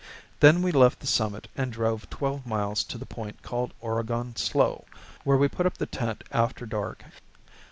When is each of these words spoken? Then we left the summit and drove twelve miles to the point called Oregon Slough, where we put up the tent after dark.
Then 0.39 0.63
we 0.63 0.71
left 0.71 0.99
the 0.99 1.05
summit 1.05 1.47
and 1.55 1.71
drove 1.71 2.09
twelve 2.09 2.43
miles 2.43 2.83
to 2.85 2.97
the 2.97 3.05
point 3.05 3.43
called 3.43 3.71
Oregon 3.81 4.35
Slough, 4.35 4.85
where 5.23 5.37
we 5.37 5.47
put 5.47 5.67
up 5.67 5.77
the 5.77 5.85
tent 5.85 6.23
after 6.31 6.65
dark. 6.65 7.03